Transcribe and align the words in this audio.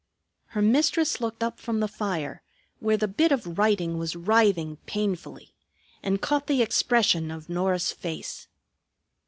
Her 0.57 0.63
mistress 0.63 1.21
looked 1.21 1.43
up 1.43 1.59
from 1.59 1.79
the 1.79 1.87
fire, 1.87 2.41
where 2.79 2.97
the 2.97 3.07
bit 3.07 3.31
of 3.31 3.59
writing 3.59 3.99
was 3.99 4.15
writhing 4.15 4.77
painfully, 4.87 5.53
and 6.01 6.19
caught 6.19 6.47
the 6.47 6.63
expression 6.63 7.29
of 7.29 7.49
Norah's 7.49 7.91
face. 7.91 8.47